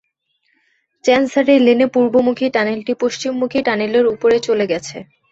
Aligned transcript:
Chancery 1.03 1.55
লেনে 1.59 1.85
পূর্বমুখী 1.93 2.45
টানেলটি 2.49 2.93
পশ্চিমমুখী 3.01 3.59
টানেলের 3.63 4.05
উপরে 4.07 4.37
চলে 4.47 4.65
গেছে। 4.67 4.97